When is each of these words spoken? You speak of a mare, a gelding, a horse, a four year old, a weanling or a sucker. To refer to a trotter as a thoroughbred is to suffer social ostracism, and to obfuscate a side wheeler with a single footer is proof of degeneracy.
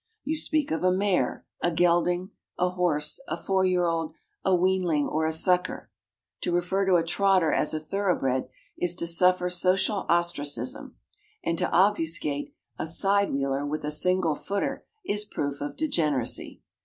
You 0.23 0.35
speak 0.35 0.71
of 0.71 0.83
a 0.83 0.91
mare, 0.91 1.45
a 1.61 1.69
gelding, 1.69 2.31
a 2.57 2.69
horse, 2.71 3.19
a 3.27 3.37
four 3.37 3.63
year 3.65 3.85
old, 3.85 4.15
a 4.43 4.55
weanling 4.55 5.07
or 5.07 5.27
a 5.27 5.31
sucker. 5.31 5.91
To 6.41 6.51
refer 6.51 6.87
to 6.87 6.95
a 6.95 7.03
trotter 7.03 7.53
as 7.53 7.75
a 7.75 7.79
thoroughbred 7.79 8.49
is 8.75 8.95
to 8.95 9.05
suffer 9.05 9.47
social 9.51 10.07
ostracism, 10.09 10.95
and 11.43 11.55
to 11.59 11.71
obfuscate 11.71 12.51
a 12.79 12.87
side 12.87 13.31
wheeler 13.31 13.63
with 13.63 13.85
a 13.85 13.91
single 13.91 14.33
footer 14.33 14.83
is 15.05 15.23
proof 15.23 15.61
of 15.61 15.77
degeneracy. 15.77 16.63